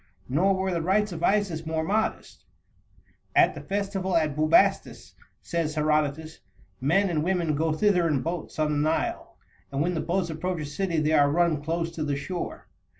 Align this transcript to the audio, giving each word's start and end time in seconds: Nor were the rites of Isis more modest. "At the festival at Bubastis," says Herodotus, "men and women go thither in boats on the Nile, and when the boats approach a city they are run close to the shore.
Nor 0.27 0.55
were 0.55 0.71
the 0.73 0.81
rites 0.81 1.11
of 1.11 1.21
Isis 1.21 1.63
more 1.67 1.83
modest. 1.83 2.43
"At 3.35 3.53
the 3.53 3.61
festival 3.61 4.17
at 4.17 4.35
Bubastis," 4.35 5.13
says 5.43 5.75
Herodotus, 5.75 6.39
"men 6.79 7.07
and 7.07 7.23
women 7.23 7.53
go 7.55 7.71
thither 7.71 8.07
in 8.07 8.23
boats 8.23 8.57
on 8.57 8.71
the 8.71 8.79
Nile, 8.89 9.37
and 9.71 9.79
when 9.79 9.93
the 9.93 10.01
boats 10.01 10.31
approach 10.31 10.59
a 10.61 10.65
city 10.65 10.99
they 10.99 11.13
are 11.13 11.29
run 11.29 11.61
close 11.63 11.91
to 11.91 12.03
the 12.03 12.15
shore. 12.15 12.65